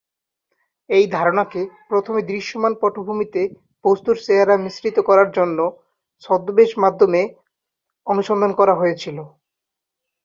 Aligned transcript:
এই 0.89 1.05
ধারণাকে 1.15 1.61
প্রথমে 1.89 2.21
দৃশ্যমান 2.29 2.73
পটভূমিতে 2.81 3.41
বস্তুর 3.85 4.15
চেহারা 4.25 4.55
মিশ্রিত 4.63 4.97
করার 5.09 5.29
জন্য 5.37 5.57
ছদ্মবেশ 6.23 6.71
মাধ্যমে 6.83 7.21
অনুসন্ধান 8.07 8.51
করা 8.59 8.73
হয়েছিল। 8.75 9.17